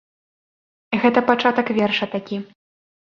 Гэта 1.05 1.23
пачатак 1.29 1.67
верша 1.81 2.05
такі. 2.19 2.43